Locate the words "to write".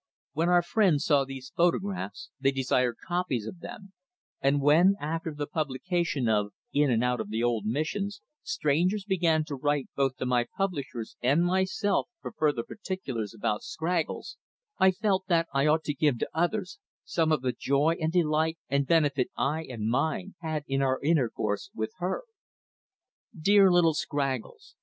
9.45-9.89